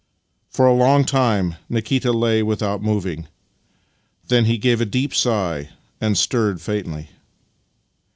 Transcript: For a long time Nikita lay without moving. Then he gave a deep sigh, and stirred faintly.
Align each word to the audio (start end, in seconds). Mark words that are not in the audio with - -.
For 0.49 0.65
a 0.65 0.73
long 0.73 1.05
time 1.05 1.57
Nikita 1.69 2.11
lay 2.11 2.41
without 2.41 2.81
moving. 2.81 3.27
Then 4.29 4.45
he 4.45 4.57
gave 4.57 4.81
a 4.81 4.83
deep 4.85 5.13
sigh, 5.13 5.69
and 6.01 6.17
stirred 6.17 6.59
faintly. 6.59 7.11